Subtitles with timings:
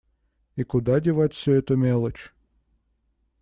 [0.57, 2.33] И куда девать всю эту мелочь?